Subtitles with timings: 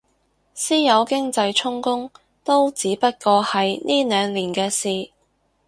[0.55, 2.09] 私有經濟充公
[2.43, 5.11] 都只不過係呢兩年嘅事